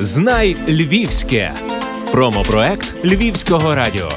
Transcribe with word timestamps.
Знай 0.00 0.56
Львівське. 0.68 1.52
Промопроект 2.12 3.04
Львівського 3.04 3.74
радіо. 3.74 4.08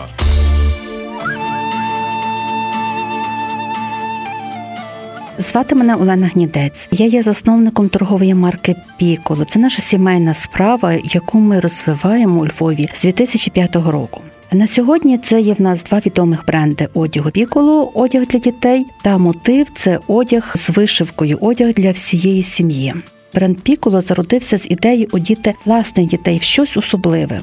Звати 5.37 5.75
мене 5.75 5.95
Олена 5.95 6.27
Гнідець. 6.27 6.87
Я 6.91 7.05
є 7.05 7.23
засновником 7.23 7.89
торгової 7.89 8.33
марки 8.33 8.75
Піколо. 8.97 9.45
Це 9.45 9.59
наша 9.59 9.81
сімейна 9.81 10.33
справа, 10.33 10.93
яку 11.03 11.39
ми 11.39 11.59
розвиваємо 11.59 12.41
у 12.41 12.45
Львові 12.45 12.89
з 12.93 13.01
2005 13.01 13.75
року. 13.75 14.21
На 14.51 14.67
сьогодні 14.67 15.17
це 15.17 15.41
є 15.41 15.53
в 15.53 15.61
нас 15.61 15.83
два 15.83 15.99
відомих 15.99 16.45
бренди 16.45 16.87
одягу 16.93 17.31
Піколо, 17.31 17.91
одяг 17.93 18.25
для 18.25 18.39
дітей 18.39 18.85
та 19.03 19.17
мотив 19.17 19.67
це 19.75 19.99
одяг 20.07 20.53
з 20.55 20.69
вишивкою, 20.69 21.37
одяг 21.41 21.73
для 21.73 21.91
всієї 21.91 22.43
сім'ї. 22.43 22.93
Бренд 23.33 23.59
Піколо 23.59 24.01
зародився 24.01 24.57
з 24.57 24.71
ідеї 24.71 25.07
одіти 25.11 25.53
власних 25.65 26.07
дітей 26.07 26.37
в 26.37 26.41
щось 26.41 26.77
особливе. 26.77 27.41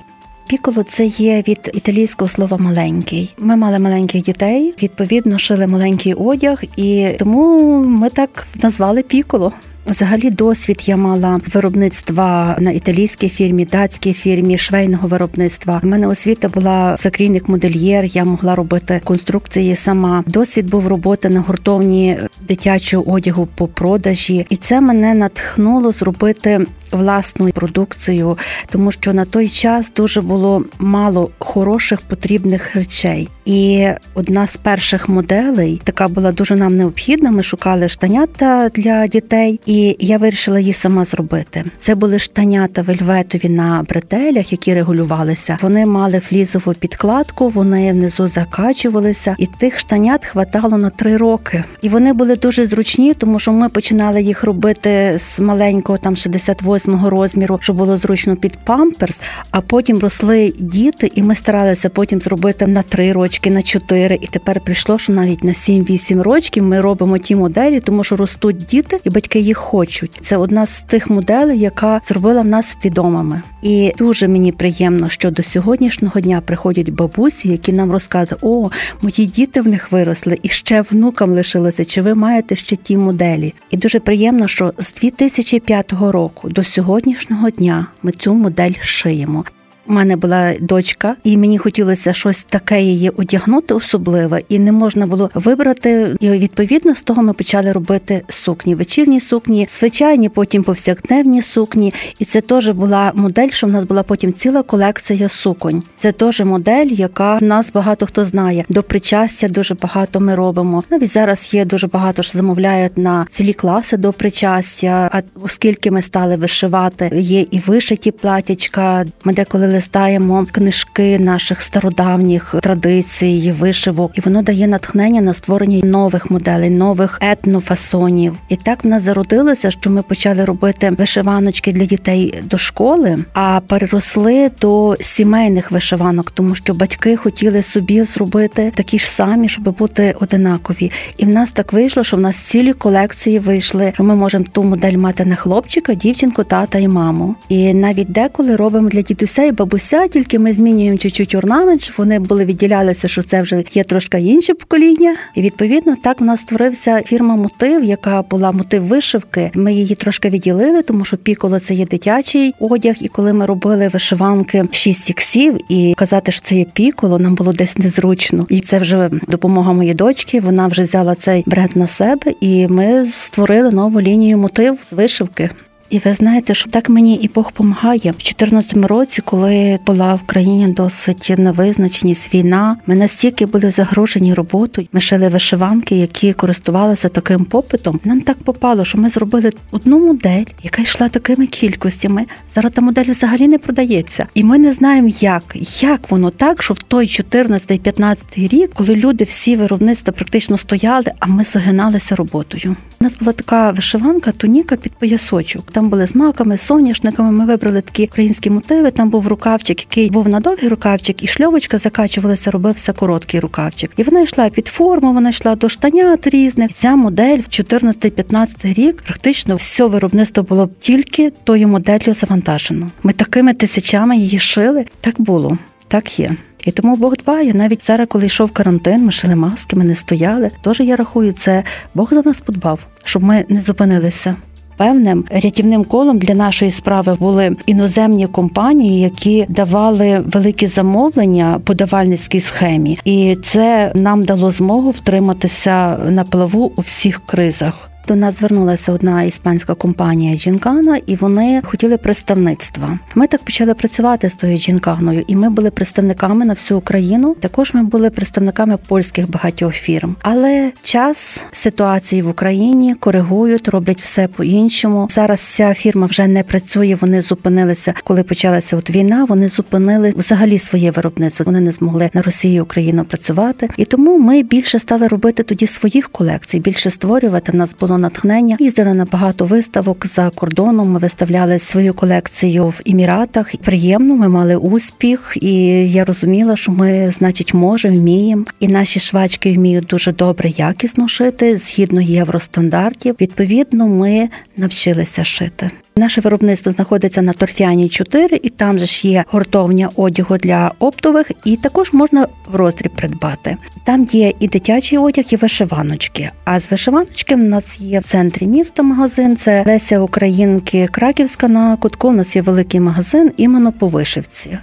Піколо 0.49 0.83
це 0.83 1.07
є 1.07 1.43
від 1.49 1.71
італійського 1.75 2.29
слова 2.29 2.57
маленький. 2.57 3.35
Ми 3.39 3.57
мали 3.57 3.79
маленьких 3.79 4.23
дітей, 4.23 4.75
відповідно 4.83 5.39
шили 5.39 5.67
маленький 5.67 6.15
одяг, 6.15 6.63
і 6.77 7.11
тому 7.19 7.79
ми 7.85 8.11
так 8.11 8.47
назвали 8.63 9.03
піколо. 9.03 9.53
Взагалі, 9.87 10.31
досвід 10.31 10.83
я 10.87 10.97
мала 10.97 11.41
виробництва 11.55 12.57
на 12.59 12.71
італійській 12.71 13.29
фірмі, 13.29 13.65
датській 13.65 14.13
фірмі, 14.13 14.59
швейного 14.59 15.09
виробництва. 15.09 15.81
У 15.85 15.87
мене 15.87 16.07
освіта 16.07 16.49
була 16.49 16.97
закрійник 16.97 17.49
модельєр. 17.49 18.05
Я 18.05 18.25
могла 18.25 18.55
робити 18.55 19.01
конструкції 19.05 19.77
сама. 19.77 20.25
Досвід 20.27 20.71
був 20.71 20.89
роботи 20.89 21.29
на 21.29 21.41
гуртовні 21.41 22.19
дитячого 22.41 23.13
одягу 23.13 23.49
по 23.55 23.69
продажі, 23.69 24.47
і 24.51 24.57
це 24.57 24.81
мене 24.81 25.15
натхнуло 25.15 25.93
зробити 25.93 26.67
власну 26.93 27.51
продукцію, 27.51 28.39
тому 28.71 28.93
що 28.93 29.13
на 29.13 29.25
той 29.25 29.49
час 29.49 29.93
дуже 29.97 30.21
було 30.21 30.65
мало 30.79 31.31
хороших 31.39 32.01
потрібних 32.01 32.77
речей. 32.77 33.29
І 33.47 33.89
одна 34.15 34.47
з 34.47 34.57
перших 34.57 35.09
моделей 35.09 35.81
така 35.85 36.09
була 36.09 36.33
дуже 36.33 36.57
нам 36.57 36.77
необхідна. 36.77 37.31
Ми 37.31 37.43
шукали 37.43 37.89
штанята 37.89 38.69
для 38.69 39.07
дітей, 39.07 39.61
і 39.67 39.97
я 40.01 40.19
вирішила 40.19 40.61
її 40.61 40.73
сама 40.73 41.05
зробити. 41.05 41.65
Це 41.79 41.95
були 41.95 42.19
штанята 42.19 42.83
вельветові 42.83 43.49
на 43.49 43.85
бретелях, 43.89 44.53
які 44.53 44.75
регулювалися. 44.75 45.59
Вони 45.63 45.87
мали 45.87 46.21
флізову 46.21 46.73
підкладку, 46.73 47.49
вони 47.49 47.93
внизу 47.93 48.27
закачувалися, 48.27 49.37
і 49.39 49.47
тих 49.47 49.79
штанят 49.79 50.25
хватало 50.25 50.79
на 50.79 50.91
три 50.91 51.17
роки. 51.17 51.65
І 51.83 51.89
вони 51.89 52.13
були 52.13 52.37
дуже 52.37 52.67
зручні, 52.67 53.15
тому 53.15 53.39
що 53.39 53.53
ми 53.53 53.69
починали 53.69 54.23
їх 54.23 54.45
робити 54.45 55.15
з 55.19 55.41
маленького 55.41 55.99
там 55.99 56.17
68 56.17 56.77
восьмого 56.77 57.11
розміру, 57.11 57.59
щоб 57.63 57.77
було 57.77 57.97
зручно 57.97 58.37
під 58.37 58.57
памперс. 58.65 59.21
А 59.51 59.61
потім 59.61 59.99
росли 59.99 60.53
діти, 60.59 61.13
і 61.15 61.23
ми 61.23 61.35
старалися 61.35 61.89
потім 61.89 62.21
зробити 62.21 62.67
на 62.67 62.83
три 62.83 63.13
рочки, 63.37 63.51
на 63.51 63.63
чотири. 63.63 64.19
І 64.21 64.27
тепер 64.27 64.61
прийшло, 64.61 64.99
що 64.99 65.13
навіть 65.13 65.45
на 65.45 65.53
7-8 65.53 66.23
рочків 66.23 66.65
ми 66.65 66.81
робимо 66.81 67.19
ті 67.19 67.37
моделі, 67.37 67.81
тому 67.81 68.05
що 68.05 68.17
ростуть 68.17 68.57
діти, 68.57 69.01
і 69.05 69.11
батьки 69.11 69.39
їх 69.39 69.59
хочуть. 69.59 70.19
Це 70.21 70.37
одна 70.37 70.67
з 70.67 70.81
тих 70.81 71.11
моделей, 71.11 71.59
яка 71.59 72.01
зробила 72.05 72.45
нас 72.45 72.77
відомими. 72.85 73.43
І 73.63 73.93
дуже 73.99 74.29
мені 74.29 74.53
приємно, 74.53 75.09
що 75.09 75.31
до 75.31 75.43
сьогоднішнього 75.43 76.21
дня 76.21 76.41
приходять 76.41 76.91
бабусі, 76.91 77.49
які 77.49 77.73
нам 77.73 77.93
розказують, 77.93 78.43
о, 78.43 78.71
мої 79.03 79.27
діти 79.27 79.61
в 79.61 79.69
них 79.69 79.93
виросли, 79.93 80.39
і 80.43 80.49
ще 80.49 80.83
внукам 80.83 81.31
лишилося. 81.31 81.85
Чи 81.85 82.03
ви 82.03 82.15
маєте 82.15 82.57
ще 82.57 82.77
ті 82.77 82.97
моделі? 82.97 83.55
І 83.71 83.77
дуже 83.77 84.01
приємно, 84.01 84.49
що 84.49 84.73
з 84.79 84.93
2005 84.93 85.93
року 85.93 86.49
до 86.49 86.65
сьогоднішнього 86.65 87.51
дня 87.51 87.87
ми 88.03 88.13
цю 88.13 88.35
модель 88.35 88.75
шиємо. 88.81 89.45
У 89.89 89.93
мене 89.93 90.17
була 90.17 90.55
дочка, 90.61 91.17
і 91.25 91.37
мені 91.37 91.59
хотілося 91.59 92.13
щось 92.13 92.45
таке 92.45 92.81
її 92.81 93.11
одягнути 93.11 93.75
особливе, 93.75 94.43
і 94.49 94.59
не 94.59 94.73
можна 94.73 95.07
було 95.07 95.31
вибрати. 95.35 96.17
І 96.21 96.31
відповідно 96.31 96.95
з 96.95 97.03
того 97.03 97.23
ми 97.23 97.33
почали 97.33 97.73
робити 97.73 98.23
сукні, 98.29 98.75
вечірні 98.75 99.21
сукні, 99.21 99.67
звичайні, 99.71 100.29
потім 100.29 100.63
повсякдневні 100.63 101.43
сукні. 101.43 101.95
І 102.19 102.25
це 102.25 102.41
теж 102.41 102.69
була 102.69 103.13
модель, 103.15 103.49
що 103.49 103.67
в 103.67 103.71
нас 103.71 103.85
була 103.85 104.03
потім 104.03 104.33
ціла 104.33 104.63
колекція 104.63 105.29
суконь. 105.29 105.83
Це 105.97 106.13
теж 106.13 106.41
модель, 106.41 106.87
яка 106.87 107.37
в 107.39 107.43
нас 107.43 107.73
багато 107.73 108.07
хто 108.07 108.25
знає. 108.25 108.65
До 108.69 108.83
причастя 108.83 109.49
дуже 109.49 109.75
багато 109.75 110.21
ми 110.21 110.35
робимо. 110.35 110.83
Навіть 110.91 111.13
зараз 111.13 111.55
є 111.55 111.65
дуже 111.65 111.87
багато 111.87 112.23
що 112.23 112.39
замовляють 112.39 112.99
на 112.99 113.27
цілі 113.31 113.53
класи 113.53 113.97
до 113.97 114.13
причастя. 114.13 115.11
А 115.13 115.23
оскільки 115.43 115.91
ми 115.91 116.03
стали 116.03 116.37
вишивати, 116.37 117.11
є 117.15 117.41
і 117.51 117.59
вишиті 117.67 118.11
платячка. 118.11 119.05
Ми 119.25 119.33
деколи 119.33 119.67
листаємо 119.77 120.47
книжки 120.53 121.19
наших 121.19 121.63
стародавніх 121.63 122.55
традицій, 122.63 123.55
вишивок, 123.59 124.13
і 124.15 124.21
воно 124.21 124.43
дає 124.43 124.67
натхнення 124.67 125.21
на 125.21 125.35
створення 125.35 125.87
нових 125.87 126.31
моделей, 126.31 126.71
нових 126.71 127.19
етнофасонів. 127.23 128.37
І 128.49 128.57
так 128.57 128.85
в 128.85 128.89
нас 128.89 129.03
зародилося, 129.03 129.71
що 129.71 129.91
ми 129.91 130.03
почали 130.03 130.45
робити 130.45 130.91
вишиваночки 130.99 131.73
для 131.73 131.85
дітей 131.85 132.35
до 132.43 132.59
школи, 132.59 133.19
а 133.35 133.61
переросли 133.67 134.51
до 134.61 134.97
сімейних 135.01 135.71
вишиванок, 135.71 136.31
тому 136.31 136.55
що 136.55 136.75
батьки 136.75 137.17
хотіли 137.17 137.63
собі 137.63 138.05
зробити 138.05 138.73
такі 138.75 138.99
ж 138.99 139.11
самі, 139.11 139.49
щоб 139.49 139.77
бути 139.77 140.15
одинакові. 140.21 140.93
І 141.17 141.25
в 141.25 141.29
нас 141.29 141.53
так 141.53 141.73
вийшло, 141.73 142.05
що 142.05 142.17
в 142.17 142.21
нас 142.21 142.37
цілі 142.37 142.73
колекції 142.73 143.39
вийшли. 143.39 143.93
що 143.95 144.05
Ми 144.05 144.15
можемо 144.15 144.45
ту 144.53 144.63
модель 144.63 144.97
мати 144.97 145.25
на 145.25 145.35
хлопчика, 145.35 145.95
дівчинку, 145.95 146.45
тата 146.45 146.79
і 146.79 146.89
маму. 146.89 147.35
І 147.49 147.75
навіть 147.75 148.13
деколи 148.13 148.57
робимо 148.57 148.89
для 148.89 149.03
дідуся 149.03 149.45
і 149.45 149.53
бабуся, 149.67 150.09
тільки 150.09 150.39
ми 150.39 150.53
змінюємо 150.53 150.99
чуть-чуть 150.99 151.35
орнамент, 151.35 151.83
щоб 151.83 151.95
вони 151.99 152.19
були 152.19 152.45
відділялися, 152.45 153.09
що 153.09 153.23
це 153.23 153.43
вже 153.43 153.65
є 153.73 153.85
трошки 153.85 154.21
інше 154.21 154.55
покоління. 154.55 155.17
І 155.35 155.43
відповідно 155.43 155.97
так 156.03 156.21
в 156.21 156.25
нас 156.25 156.41
створився 156.41 157.03
фірма 157.03 157.37
Мотив, 157.37 157.85
яка 157.85 158.23
була 158.23 158.53
мотив 158.53 158.83
вишивки. 158.83 159.51
Ми 159.55 159.75
її 159.75 159.95
трошки 159.95 160.29
відділили, 160.29 160.83
тому 160.83 161.05
що 161.05 161.17
піколо 161.17 161.61
це 161.61 161.75
є 161.75 161.87
дитячий 161.87 162.55
одяг. 162.61 162.95
І 163.01 163.09
коли 163.09 163.33
ми 163.33 163.47
робили 163.47 163.89
вишиванки 163.89 164.65
6 164.71 165.11
іксів, 165.11 165.59
і 165.69 165.95
казати, 165.97 166.33
що 166.33 166.41
це 166.41 166.55
є 166.55 166.65
піколо, 166.65 167.19
нам 167.19 167.35
було 167.35 167.53
десь 167.53 167.79
незручно. 167.79 168.47
І 168.49 168.61
це 168.61 168.79
вже 168.79 169.11
допомога 169.29 169.73
моєї 169.73 169.95
дочки. 169.95 170.41
Вона 170.41 170.67
вже 170.67 170.83
взяла 170.83 171.15
цей 171.15 171.43
бренд 171.47 171.77
на 171.77 171.87
себе, 171.87 172.35
і 172.41 172.69
ми 172.69 173.07
створили 173.07 173.71
нову 173.71 174.01
лінію 174.01 174.39
мотив 174.39 174.79
з 174.91 174.93
вишивки. 174.93 175.51
І 175.91 175.99
ви 175.99 176.15
знаєте, 176.15 176.55
що 176.55 176.71
так 176.71 176.89
мені 176.89 177.15
і 177.15 177.31
Бог 177.35 177.45
допомагає. 177.45 177.99
В 177.99 178.03
2014 178.03 178.77
році, 178.77 179.23
коли 179.25 179.79
була 179.87 180.15
в 180.15 180.23
країні 180.23 180.69
досить 180.69 181.35
невизначеність 181.39 182.35
війна, 182.35 182.77
ми 182.87 182.95
настільки 182.95 183.47
були 183.47 183.71
загрожені 183.71 184.35
роботою. 184.35 184.89
Ми 184.93 185.01
шили 185.01 185.29
вишиванки, 185.29 185.97
які 185.97 186.33
користувалися 186.33 187.09
таким 187.09 187.45
попитом. 187.45 188.01
Нам 188.05 188.21
так 188.21 188.37
попало, 188.37 188.85
що 188.85 188.99
ми 188.99 189.11
зробили 189.11 189.53
одну 189.71 190.07
модель, 190.07 190.45
яка 190.63 190.83
йшла 190.83 191.09
такими 191.09 191.47
кількостями. 191.47 192.27
Зараз 192.55 192.73
та 192.73 192.81
модель 192.81 193.05
взагалі 193.05 193.49
не 193.49 193.59
продається, 193.59 194.27
і 194.35 194.45
ми 194.45 194.59
не 194.59 194.73
знаємо, 194.73 195.09
як 195.21 195.43
як 195.81 196.11
воно 196.11 196.31
так, 196.31 196.63
що 196.63 196.75
в 196.75 196.79
той 196.79 197.07
14-15 197.07 198.49
рік, 198.49 198.71
коли 198.75 198.97
люди 198.97 199.25
всі 199.25 199.57
виробництва 199.57 200.13
практично 200.13 200.59
стояли, 200.59 201.13
а 201.19 201.27
ми 201.27 201.45
загиналися 201.45 202.17
роботою. 202.17 202.77
У 203.01 203.05
нас 203.05 203.17
була 203.17 203.33
така 203.33 203.71
вишиванка, 203.71 204.33
туніка 204.33 204.77
під 204.77 204.93
поясочок. 204.93 205.73
Там 205.77 205.89
були 205.89 206.07
з 206.07 206.15
маками, 206.15 206.59
соняшниками. 206.59 207.31
Ми 207.31 207.47
вибрали 207.47 207.81
такі 207.81 208.05
українські 208.05 208.51
мотиви. 208.51 208.91
Там 208.91 209.11
був 209.11 209.29
рукавчик, 209.29 209.81
який 209.81 210.11
був 210.11 210.29
на 210.29 210.41
довгий 210.41 210.69
рукавчик, 210.69 211.23
і 211.23 211.27
шльовочка 211.27 211.79
закачувалася, 211.79 212.51
робився 212.51 212.93
короткий 212.93 213.41
рукавчик. 213.41 213.91
І 213.97 214.03
вона 214.03 214.21
йшла 214.21 214.51
під 214.51 214.67
форму, 214.67 215.13
вона 215.13 215.31
йшла 215.31 215.55
до 215.55 215.69
штанят 215.69 216.27
різних. 216.27 216.73
Ця 216.73 216.97
модель 216.97 217.39
в 217.39 217.43
14-15 217.43 218.75
рік 218.75 219.03
практично 219.03 219.57
все 219.57 219.87
виробництво 219.87 220.43
було 220.43 220.71
тільки 220.81 221.33
тою 221.45 221.69
моделлю 221.69 222.15
завантажено. 222.15 222.91
Ми 223.03 223.13
такими 223.13 223.55
тисячами 223.55 224.17
її 224.17 224.39
шили. 224.39 224.85
Так 225.01 225.15
було, 225.19 225.59
так 225.89 226.21
є. 226.21 226.31
І 226.65 226.71
тому 226.71 226.97
Бог 226.97 227.17
дбає. 227.17 227.55
Навіть 227.55 227.87
зараз, 227.87 228.09
коли 228.11 228.27
йшов 228.27 228.51
карантин, 228.51 229.05
ми 229.05 229.13
шили 229.13 229.35
маски, 229.35 229.77
ми 229.77 229.85
не 229.85 229.97
стояли. 229.97 230.51
Тож 230.63 230.81
я 230.81 230.97
рахую, 230.97 231.33
це 231.33 231.65
Бог 231.95 232.09
за 232.11 232.23
нас 232.23 232.41
подбав, 232.41 232.81
щоб 233.05 233.23
ми 233.23 233.45
не 233.49 233.61
зупинилися. 233.61 234.37
Певним 234.77 235.25
рятівним 235.31 235.85
колом 235.85 236.19
для 236.19 236.35
нашої 236.35 236.71
справи 236.71 237.17
були 237.21 237.57
іноземні 237.67 238.27
компанії, 238.27 239.01
які 239.01 239.47
давали 239.49 240.21
великі 240.27 240.67
замовлення 240.67 241.61
по 241.65 241.75
давальницькій 241.75 242.41
схемі, 242.41 242.99
і 243.05 243.37
це 243.43 243.93
нам 243.95 244.25
дало 244.25 244.51
змогу 244.51 244.91
втриматися 244.91 245.99
на 246.11 246.25
плаву 246.25 246.73
у 246.77 246.81
всіх 246.81 247.27
кризах. 247.27 247.91
До 248.09 248.17
нас 248.17 248.39
звернулася 248.39 248.93
одна 248.93 249.23
іспанська 249.23 249.75
компанія 249.75 250.37
Джінкана, 250.37 250.97
і 251.07 251.17
вони 251.17 251.63
хотіли 251.65 251.97
представництва. 251.97 252.99
Ми 253.15 253.27
так 253.27 253.43
почали 253.43 253.75
працювати 253.75 254.31
з 254.31 254.35
тою 254.35 254.59
Джінканою, 254.59 255.25
і 255.27 255.37
ми 255.37 255.51
були 255.51 255.71
представниками 255.71 256.45
на 256.45 256.53
всю 256.53 256.79
Україну. 256.79 257.37
Також 257.41 257.75
ми 257.75 257.83
були 257.83 258.11
представниками 258.11 258.79
польських 258.89 259.31
багатьох 259.31 259.75
фірм. 259.75 260.17
Але 260.23 260.73
час 260.83 261.45
ситуації 261.53 262.23
в 262.23 262.29
Україні 262.29 262.95
коригують, 262.95 263.69
роблять 263.69 264.01
все 264.01 264.29
по 264.29 264.45
іншому. 264.45 265.09
Зараз 265.11 265.41
ця 265.41 265.75
фірма 265.75 266.07
вже 266.07 266.27
не 266.27 266.43
працює. 266.43 266.97
Вони 267.01 267.23
зупинилися, 267.23 267.95
коли 268.05 268.23
почалася 268.23 268.77
от 268.77 268.91
війна. 268.91 269.25
Вони 269.25 269.49
зупинили 269.49 270.13
взагалі 270.17 270.59
своє 270.59 270.91
виробництво. 270.91 271.45
Вони 271.47 271.61
не 271.61 271.73
змогли 271.73 272.11
на 272.15 272.23
Росії 272.23 272.57
і 272.57 272.61
Україну 272.61 273.05
працювати, 273.05 273.69
і 273.77 273.85
тому 273.85 274.19
ми 274.19 274.43
більше 274.43 274.79
стали 274.79 275.09
робити 275.09 275.43
тоді 275.43 275.67
своїх 275.67 276.09
колекцій, 276.09 276.61
більше 276.61 276.91
створювати. 276.91 277.53
В 277.53 277.55
нас 277.55 277.75
було 277.81 277.96
натхнення. 277.99 278.57
Їздили 278.61 278.95
на 278.95 279.05
багато 279.05 279.45
виставок 279.45 280.07
за 280.07 280.31
кордоном. 280.31 280.91
Ми 280.91 280.99
виставляли 280.99 281.59
свою 281.59 281.95
колекцію 281.95 282.69
в 282.69 282.81
Еміратах. 282.87 283.57
Приємно, 283.57 284.17
ми 284.17 284.29
мали 284.29 284.57
успіх, 284.57 285.39
і 285.41 285.53
я 285.93 286.05
розуміла, 286.05 286.57
що 286.57 286.73
ми, 286.73 287.11
значить, 287.11 287.55
можемо, 287.55 287.97
вміємо. 287.97 288.45
І 288.61 288.69
наші 288.69 289.01
швачки 289.01 289.53
вміють 289.53 289.87
дуже 289.87 290.13
добре, 290.13 290.49
якісно 290.49 291.09
шити 291.09 291.59
згідно 291.59 292.01
євростандартів. 292.01 293.17
Відповідно, 293.21 293.87
ми 293.89 294.29
навчилися 294.57 295.25
шити. 295.25 295.71
Наше 295.99 296.21
виробництво 296.21 296.73
знаходиться 296.73 297.23
на 297.23 297.33
торфяні 297.33 297.89
4, 297.89 298.41
і 298.43 298.51
там 298.51 298.79
же 298.79 298.87
ж 298.87 299.09
є 299.09 299.25
гуртовня 299.31 299.91
одягу 299.97 300.39
для 300.39 300.73
оптових, 300.79 301.31
і 301.45 301.57
також 301.57 301.93
можна 301.93 302.27
в 302.47 302.55
роздріб 302.57 302.93
придбати. 302.93 303.57
Там 303.85 304.05
є 304.05 304.33
і 304.41 304.49
дитячий 304.49 304.99
одяг, 304.99 305.25
і 305.31 305.37
вишиваночки. 305.37 306.31
А 306.45 306.61
з 306.61 306.71
вишиваночки 306.71 307.35
в 307.35 307.39
нас 307.39 307.81
є 307.81 308.01
в 308.01 308.05
центрі 308.05 308.47
міста 308.47 308.83
магазин. 308.83 309.37
Це 309.37 309.65
Леся 309.67 310.01
Українки 310.01 310.89
Краківська 310.93 311.49
на 311.49 311.77
кутку. 311.77 312.09
У 312.09 312.13
нас 312.13 312.37
є 312.37 312.43
великий 312.43 312.81
магазин 312.81 313.33
іменно 313.37 313.73
по 313.73 313.89
вишивці. 313.89 314.59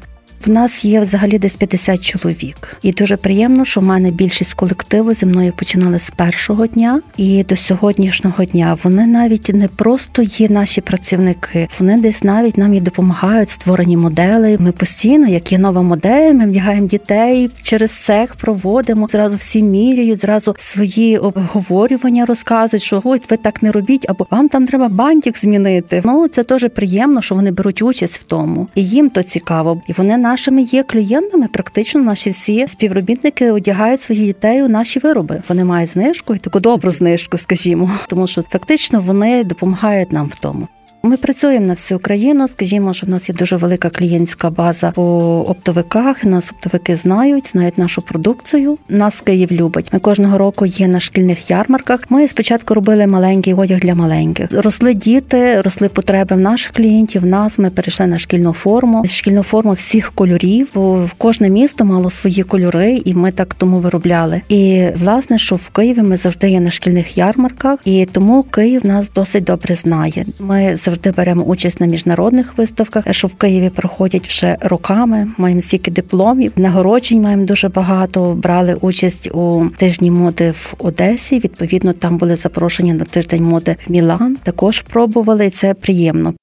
В 0.46 0.50
нас 0.50 0.86
є 0.86 1.02
взагалі 1.02 1.40
десь 1.40 1.56
50 1.56 2.02
чоловік, 2.02 2.78
і 2.82 2.92
дуже 2.92 3.18
приємно, 3.18 3.66
що 3.66 3.82
в 3.82 3.84
мене 3.84 4.12
більшість 4.12 4.54
колективу 4.54 5.14
зі 5.14 5.26
мною 5.26 5.54
починали 5.56 6.00
з 6.00 6.10
першого 6.10 6.68
дня 6.68 7.02
і 7.18 7.44
до 7.44 7.58
сьогоднішнього 7.58 8.46
дня. 8.46 8.78
Вони 8.84 9.08
навіть 9.08 9.52
не 9.54 9.68
просто 9.68 10.22
є 10.22 10.50
наші 10.50 10.82
працівники, 10.82 11.68
вони 11.80 11.98
десь 11.98 12.24
навіть 12.24 12.58
нам 12.58 12.74
і 12.74 12.82
допомагають 12.82 13.50
створені 13.50 13.98
модели. 13.98 14.58
Ми 14.60 14.72
постійно, 14.72 15.28
як 15.28 15.52
є 15.52 15.58
нова 15.58 15.82
модель, 15.82 16.34
ми 16.34 16.46
вдягаємо 16.46 16.88
дітей 16.88 17.50
через 17.64 17.92
цех, 17.92 18.36
проводимо 18.36 19.08
зразу 19.12 19.36
всі 19.36 19.64
міряють, 19.64 20.22
зразу 20.22 20.56
свої 20.58 21.18
обговорювання 21.18 22.26
розказують, 22.26 22.84
що 22.84 23.02
ой, 23.04 23.22
ви 23.30 23.38
так 23.38 23.64
не 23.64 23.72
робіть, 23.72 24.06
або 24.10 24.28
вам 24.30 24.50
там 24.50 24.68
треба 24.68 24.90
бантик 24.90 25.38
змінити. 25.38 26.02
Ну 26.06 26.28
це 26.28 26.44
теж 26.44 26.66
приємно, 26.76 27.22
що 27.22 27.36
вони 27.36 27.52
беруть 27.52 27.82
участь 27.82 28.18
в 28.18 28.24
тому, 28.24 28.68
і 28.76 28.86
їм 28.86 29.10
то 29.10 29.24
цікаво, 29.24 29.82
і 29.88 29.94
вони 29.94 30.18
на 30.18 30.33
нашими 30.34 30.62
є 30.62 30.84
клієнтами. 30.84 31.48
Практично 31.48 32.02
наші 32.02 32.30
всі 32.30 32.68
співробітники 32.68 33.52
одягають 33.52 34.02
своїх 34.02 34.26
дітей 34.26 34.64
у 34.64 34.68
наші 34.68 35.00
вироби. 35.00 35.42
Вони 35.50 35.64
мають 35.64 35.90
знижку 35.90 36.36
і 36.36 36.40
таку 36.40 36.60
добру 36.60 36.92
знижку, 36.92 37.38
скажімо, 37.38 37.92
тому 38.08 38.28
що 38.28 38.42
фактично 38.42 39.02
вони 39.02 39.44
допомагають 39.44 40.12
нам 40.12 40.28
в 40.28 40.36
тому. 40.40 40.68
Ми 41.06 41.18
працюємо 41.18 41.66
на 41.66 41.74
всю 41.74 41.98
Україну. 41.98 42.48
Скажімо, 42.48 42.94
що 42.94 43.08
в 43.08 43.10
нас 43.10 43.30
є 43.30 43.36
дуже 43.36 43.56
велика 43.56 43.90
клієнтська 43.90 44.50
база 44.50 44.92
по 44.92 45.04
оптовиках. 45.48 46.24
Нас 46.24 46.52
оптовики 46.52 46.96
знають, 46.96 47.48
знають 47.48 47.78
нашу 47.78 48.02
продукцію. 48.02 48.78
Нас 48.90 49.22
Київ 49.22 49.52
любить. 49.52 49.94
Ми 49.94 50.00
кожного 50.00 50.38
року 50.38 50.66
є 50.66 50.88
на 50.88 51.00
шкільних 51.00 51.50
ярмарках. 51.50 52.00
Ми 52.10 52.28
спочатку 52.28 52.74
робили 52.74 53.08
маленький 53.08 53.54
одяг 53.54 53.80
для 53.80 53.96
маленьких. 53.96 54.48
Росли 54.52 54.94
діти, 54.94 55.62
росли 55.62 55.90
потреби 55.90 56.36
в 56.36 56.40
наших 56.40 56.72
клієнтів. 56.72 57.26
Нас 57.26 57.60
ми 57.60 57.70
перейшли 57.70 58.08
на 58.08 58.20
шкільну 58.20 58.54
форму. 58.54 59.06
Шкільну 59.06 59.44
форму 59.44 59.74
всіх 59.74 60.12
кольорів. 60.12 60.68
В 60.76 61.14
кожне 61.18 61.50
місто 61.50 61.86
мало 61.86 62.10
свої 62.10 62.44
кольори, 62.44 63.02
і 63.06 63.14
ми 63.14 63.32
так 63.32 63.54
тому 63.54 63.78
виробляли. 63.78 64.42
І 64.50 64.88
власне, 64.96 65.40
що 65.40 65.56
в 65.56 65.70
Києві 65.70 66.02
ми 66.02 66.18
завжди 66.18 66.50
є 66.50 66.60
на 66.60 66.72
шкільних 66.72 67.18
ярмарках, 67.18 67.80
і 67.86 68.08
тому 68.12 68.44
Київ 68.44 68.86
нас 68.86 69.12
досить 69.16 69.44
добре 69.44 69.76
знає. 69.76 70.26
Ми 70.40 70.78
завжди 70.94 71.12
беремо 71.12 71.44
участь 71.44 71.80
на 71.80 71.86
міжнародних 71.86 72.58
виставках, 72.58 73.06
що 73.12 73.28
в 73.28 73.36
Києві 73.36 73.70
проходять 73.70 74.28
вже 74.28 74.58
роками. 74.62 75.28
Маємо 75.38 75.62
стільки 75.62 75.92
дипломів, 75.92 76.52
нагороджень 76.56 77.22
маємо 77.22 77.46
дуже 77.46 77.70
багато. 77.70 78.34
Брали 78.34 78.74
участь 78.82 79.30
у 79.34 79.70
тижні 79.78 80.12
моди 80.12 80.52
в 80.52 80.74
Одесі. 80.78 81.40
Відповідно, 81.40 81.94
там 81.94 82.18
були 82.18 82.36
запрошені 82.36 82.94
на 82.94 83.06
тиждень 83.06 83.44
моди 83.44 83.76
в 83.88 83.92
Мілан. 83.92 84.38
Також 84.44 84.82
пробували 84.82 85.46
і 85.46 85.50
це 85.50 85.74
приємно. 85.74 86.34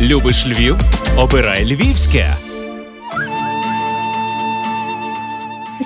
Любиш 0.00 0.46
Львів? 0.46 0.76
Обирай 1.18 1.64
Львівське. 1.64 2.26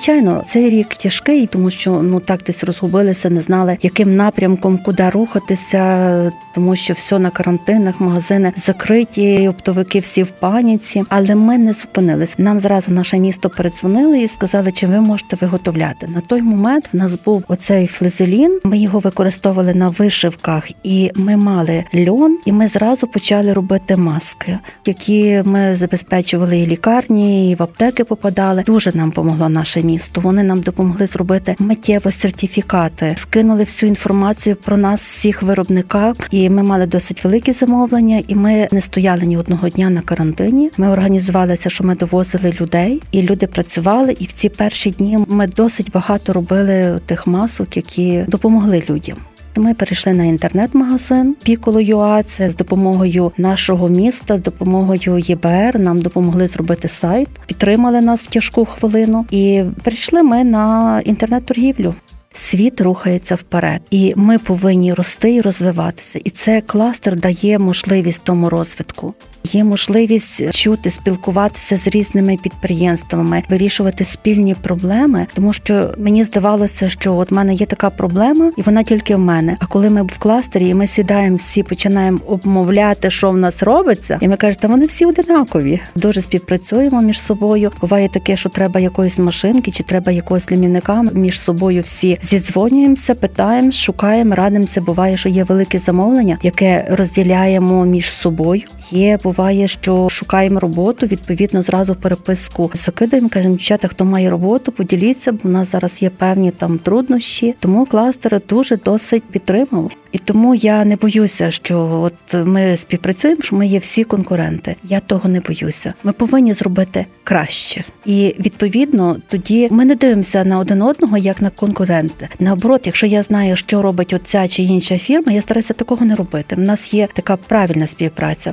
Звичайно, 0.06 0.42
цей 0.46 0.70
рік 0.70 0.88
тяжкий, 0.88 1.46
тому 1.46 1.70
що 1.70 2.02
ну 2.02 2.20
так 2.20 2.40
десь 2.46 2.64
розгубилися, 2.64 3.30
не 3.30 3.42
знали, 3.42 3.78
яким 3.82 4.16
напрямком 4.16 4.78
куди 4.78 5.10
рухатися, 5.10 6.32
тому 6.54 6.76
що 6.76 6.94
все 6.94 7.18
на 7.18 7.30
карантинах, 7.30 8.00
магазини 8.00 8.52
закриті, 8.56 9.48
оптовики 9.48 10.00
всі 10.00 10.22
в 10.22 10.28
паніці. 10.28 11.04
Але 11.08 11.34
ми 11.34 11.58
не 11.58 11.72
зупинились. 11.72 12.38
Нам 12.38 12.60
зразу 12.60 12.92
наше 12.92 13.18
місто 13.18 13.50
передзвонили 13.50 14.18
і 14.18 14.28
сказали, 14.28 14.72
чи 14.72 14.86
ви 14.86 15.00
можете 15.00 15.36
виготовляти. 15.36 16.06
На 16.06 16.20
той 16.20 16.42
момент 16.42 16.88
в 16.92 16.96
нас 16.96 17.12
був 17.24 17.44
оцей 17.48 17.86
флезелін. 17.86 18.60
Ми 18.64 18.78
його 18.78 18.98
використовували 18.98 19.74
на 19.74 19.88
вишивках, 19.88 20.70
і 20.82 21.10
ми 21.14 21.36
мали 21.36 21.84
льон, 22.08 22.38
і 22.44 22.52
ми 22.52 22.68
зразу 22.68 23.06
почали 23.06 23.52
робити 23.52 23.96
маски, 23.96 24.58
які 24.86 25.42
ми 25.44 25.76
забезпечували 25.76 26.58
і 26.58 26.66
лікарні, 26.66 27.50
і 27.50 27.54
в 27.54 27.62
аптеки 27.62 28.04
попадали. 28.04 28.62
Дуже 28.66 28.92
нам 28.94 29.10
помогло 29.10 29.48
наше 29.48 29.82
місто. 29.82 29.95
Вони 30.14 30.43
нам 30.43 30.60
допомогли 30.60 31.06
зробити 31.06 31.56
миттєво 31.58 32.12
сертифікати, 32.12 33.14
скинули 33.16 33.64
всю 33.64 33.88
інформацію 33.88 34.56
про 34.56 34.76
нас, 34.76 35.02
всіх 35.02 35.43
виробниках, 35.43 36.16
і 36.31 36.50
ми 36.50 36.62
мали 36.62 36.87
досить 36.87 37.25
великі 37.25 37.52
замовлення. 37.52 38.22
І 38.28 38.34
ми 38.34 38.69
не 38.72 38.81
стояли 38.81 39.26
ні 39.26 39.37
одного 39.37 39.69
дня 39.69 39.90
на 39.90 40.00
карантині. 40.00 40.70
Ми 40.76 40.88
організувалися, 40.88 41.70
що 41.70 41.84
ми 41.84 41.94
довозили 41.94 42.54
людей, 42.60 43.02
і 43.12 43.22
люди 43.22 43.46
працювали. 43.46 44.16
І 44.19 44.25
в 44.25 44.32
ці 44.32 44.48
перші 44.48 44.90
дні 44.90 45.19
ми 45.28 45.46
досить 45.46 45.90
багато 45.93 46.32
робили 46.32 47.00
тих 47.06 47.26
масок, 47.26 47.76
які 47.76 48.25
допомогли 48.28 48.82
людям. 48.90 49.16
Ми 49.56 49.74
перейшли 49.74 50.12
на 50.12 50.24
інтернет-магазин 50.24 51.36
Piccolo.ua. 51.46 52.22
Це 52.22 52.50
з 52.50 52.56
допомогою 52.56 53.32
нашого 53.38 53.88
міста, 53.88 54.36
з 54.36 54.40
допомогою 54.40 55.18
ЄБР. 55.18 55.78
Нам 55.78 55.98
допомогли 55.98 56.46
зробити 56.46 56.88
сайт, 56.88 57.28
підтримали 57.46 58.00
нас 58.00 58.22
в 58.22 58.26
тяжку 58.26 58.64
хвилину. 58.64 59.26
І 59.30 59.62
прийшли 59.82 60.22
ми 60.22 60.44
на 60.44 61.00
інтернет-торгівлю. 61.04 61.94
Світ 62.34 62.80
рухається 62.80 63.34
вперед, 63.34 63.80
і 63.90 64.12
ми 64.16 64.38
повинні 64.38 64.94
рости 64.94 65.34
і 65.34 65.40
розвиватися. 65.40 66.20
І 66.24 66.30
це 66.30 66.60
кластер 66.60 67.16
дає 67.16 67.58
можливість 67.58 68.22
тому 68.24 68.48
розвитку. 68.48 69.14
Є 69.52 69.64
можливість 69.64 70.50
чути, 70.50 70.90
спілкуватися 70.90 71.76
з 71.76 71.86
різними 71.86 72.38
підприємствами, 72.42 73.42
вирішувати 73.48 74.04
спільні 74.04 74.54
проблеми, 74.54 75.26
тому 75.34 75.52
що 75.52 75.94
мені 75.98 76.24
здавалося, 76.24 76.88
що 76.88 77.16
от 77.16 77.30
в 77.30 77.34
мене 77.34 77.54
є 77.54 77.66
така 77.66 77.90
проблема, 77.90 78.52
і 78.56 78.62
вона 78.62 78.82
тільки 78.82 79.16
в 79.16 79.18
мене. 79.18 79.56
А 79.60 79.66
коли 79.66 79.90
ми 79.90 80.02
в 80.02 80.18
кластері, 80.18 80.68
і 80.68 80.74
ми 80.74 80.86
сідаємо 80.86 81.36
всі, 81.36 81.62
починаємо 81.62 82.18
обмовляти, 82.26 83.10
що 83.10 83.30
в 83.30 83.36
нас 83.36 83.62
робиться, 83.62 84.18
і 84.20 84.28
ми 84.28 84.36
кажемо, 84.36 84.58
вони 84.62 84.86
всі 84.86 85.04
одинакові. 85.04 85.80
Дуже 85.94 86.20
співпрацюємо 86.20 87.02
між 87.02 87.20
собою. 87.20 87.72
Буває 87.80 88.08
таке, 88.08 88.36
що 88.36 88.48
треба 88.48 88.80
якоїсь 88.80 89.18
машинки, 89.18 89.70
чи 89.70 89.82
треба 89.82 90.12
якогось 90.12 90.52
лімівника. 90.52 91.04
Між 91.12 91.40
собою 91.40 91.82
всі 91.82 92.18
зідзвонюємося, 92.22 93.14
питаємо, 93.14 93.72
шукаємо, 93.72 94.34
радимося. 94.34 94.80
Буває, 94.80 95.16
що 95.16 95.28
є 95.28 95.44
велике 95.44 95.78
замовлення, 95.78 96.38
яке 96.42 96.86
розділяємо 96.90 97.84
між 97.84 98.10
собою. 98.10 98.62
Є 98.90 99.19
буває, 99.23 99.69
що 99.69 100.09
шукаємо 100.09 100.61
роботу. 100.61 101.07
Відповідно, 101.07 101.62
зразу 101.62 101.95
переписку 101.95 102.71
закидаємо. 102.75 103.28
кажемо, 103.28 103.55
дівчата, 103.55 103.88
хто 103.88 104.05
має 104.05 104.31
роботу, 104.31 104.73
поділіться, 104.73 105.33
бо 105.33 105.38
в 105.43 105.49
нас 105.49 105.71
зараз 105.71 106.02
є 106.02 106.11
певні 106.11 106.50
там 106.50 106.78
труднощі. 106.78 107.55
Тому 107.61 107.87
кластер 107.87 108.40
дуже 108.49 108.76
досить 108.76 109.25
підтримав. 109.25 109.93
І 110.12 110.19
тому 110.19 110.55
я 110.55 110.85
не 110.85 110.97
боюся, 110.97 111.50
що 111.50 112.00
от 112.02 112.47
ми 112.47 112.76
співпрацюємо, 112.76 113.43
що 113.43 113.57
ми 113.57 113.66
є 113.66 113.78
всі 113.78 114.05
конкуренти. 114.05 114.76
Я 114.85 115.00
того 115.00 115.28
не 115.28 115.40
боюся. 115.40 115.95
Ми 116.02 116.12
повинні 116.12 116.52
зробити 116.52 117.07
краще, 117.25 117.85
і 118.05 118.35
відповідно 118.38 119.16
тоді 119.28 119.69
ми 119.71 119.85
не 119.85 119.95
дивимося 119.95 120.45
на 120.45 120.59
один 120.59 120.83
одного 120.83 121.19
як 121.19 121.43
на 121.43 121.50
конкуренти. 121.50 122.28
Наоборот, 122.40 122.87
якщо 122.87 123.07
я 123.07 123.23
знаю, 123.23 123.57
що 123.57 123.83
робить 123.83 124.12
оця 124.12 124.49
чи 124.49 124.62
інша 124.62 124.99
фірма, 124.99 125.33
я 125.33 125.43
стараюся 125.43 125.75
такого 125.75 126.07
не 126.07 126.14
робити. 126.14 126.57
У 126.57 126.61
нас 126.61 126.95
є 126.95 127.09
така 127.14 127.37
правильна 127.37 127.87
співпраця. 127.87 128.52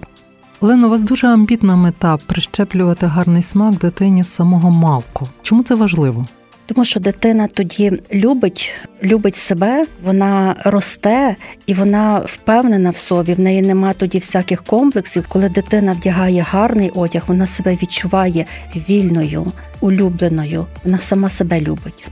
Олено, 0.63 0.87
у 0.87 0.89
вас 0.89 1.03
дуже 1.03 1.27
амбітна 1.27 1.75
мета 1.75 2.17
прищеплювати 2.17 3.05
гарний 3.05 3.43
смак 3.43 3.75
дитині 3.75 4.23
з 4.23 4.27
самого 4.27 4.69
малку. 4.69 5.27
Чому 5.41 5.63
це 5.63 5.75
важливо? 5.75 6.25
Тому 6.65 6.85
що 6.85 6.99
дитина 6.99 7.47
тоді 7.47 8.01
любить, 8.13 8.71
любить 9.03 9.35
себе, 9.35 9.85
вона 10.03 10.55
росте 10.65 11.35
і 11.65 11.73
вона 11.73 12.19
впевнена 12.19 12.89
в 12.89 12.97
собі. 12.97 13.33
В 13.33 13.39
неї 13.39 13.61
нема 13.61 13.93
тоді 13.93 14.19
всяких 14.19 14.63
комплексів. 14.63 15.25
Коли 15.27 15.49
дитина 15.49 15.91
вдягає 15.91 16.45
гарний 16.49 16.89
одяг, 16.89 17.23
вона 17.27 17.47
себе 17.47 17.77
відчуває 17.81 18.45
вільною, 18.75 19.45
улюбленою. 19.79 20.65
Вона 20.83 20.97
сама 20.97 21.29
себе 21.29 21.61
любить. 21.61 22.07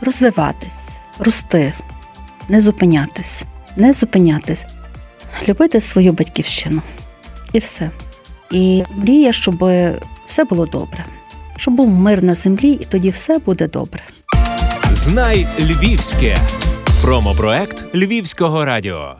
Розвиватись, 0.00 0.88
рости, 1.18 1.72
не 2.48 2.60
зупинятись, 2.60 3.44
не 3.76 3.92
зупинятись, 3.92 4.66
любити 5.48 5.80
свою 5.80 6.12
батьківщину 6.12 6.82
і 7.52 7.58
все. 7.58 7.90
І 8.50 8.82
мрія, 8.96 9.32
щоб 9.32 9.70
все 10.26 10.44
було 10.44 10.66
добре, 10.66 11.04
щоб 11.56 11.74
був 11.74 11.88
мир 11.88 12.24
на 12.24 12.34
землі, 12.34 12.72
і 12.72 12.84
тоді 12.84 13.10
все 13.10 13.38
буде 13.38 13.68
добре. 13.68 14.02
Знай 14.90 15.46
Львівське. 15.60 16.36
Промопроект 17.02 17.94
Львівського 17.94 18.64
радіо. 18.64 19.16